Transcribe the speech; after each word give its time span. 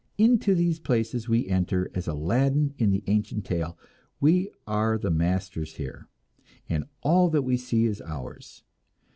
Into 0.17 0.55
these 0.55 0.79
places 0.79 1.29
we 1.29 1.45
enter 1.47 1.91
as 1.93 2.07
Aladdin 2.07 2.73
in 2.79 2.89
the 2.89 3.03
ancient 3.05 3.45
tale; 3.45 3.77
we 4.19 4.49
are 4.65 4.97
the 4.97 5.11
masters 5.11 5.75
here, 5.75 6.07
and 6.67 6.85
all 7.03 7.29
that 7.29 7.43
we 7.43 7.55
see 7.55 7.85
is 7.85 8.01
ours. 8.01 8.63